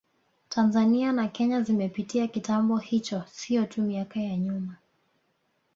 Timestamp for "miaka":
3.81-4.19